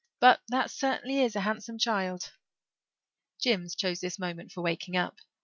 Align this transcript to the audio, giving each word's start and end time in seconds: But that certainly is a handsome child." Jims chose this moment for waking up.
But 0.19 0.41
that 0.47 0.71
certainly 0.71 1.21
is 1.21 1.35
a 1.35 1.41
handsome 1.41 1.77
child." 1.77 2.31
Jims 3.39 3.75
chose 3.75 3.99
this 3.99 4.17
moment 4.17 4.51
for 4.51 4.63
waking 4.63 4.97
up. 4.97 5.19